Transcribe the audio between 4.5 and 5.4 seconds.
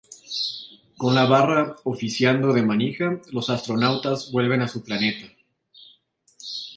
a su planeta.